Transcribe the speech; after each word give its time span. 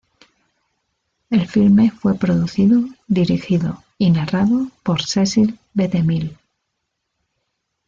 El 1.29 1.47
filme 1.47 1.91
fue 1.91 2.15
producido, 2.17 2.81
dirigido 3.07 3.83
y 3.99 4.09
narrado 4.09 4.71
por 4.81 5.03
Cecil 5.03 5.59
B. 5.75 5.89
DeMille. 5.89 6.37